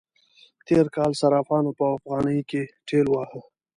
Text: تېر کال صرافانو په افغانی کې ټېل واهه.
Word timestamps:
تېر 0.67 0.85
کال 0.95 1.11
صرافانو 1.21 1.71
په 1.79 1.85
افغانی 1.97 2.39
کې 2.49 2.61
ټېل 2.87 3.07
واهه. 3.11 3.39